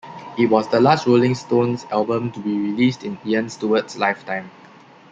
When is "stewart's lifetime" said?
3.49-4.49